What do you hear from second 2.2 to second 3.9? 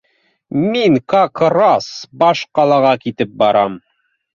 баш ҡалаға китеп барам.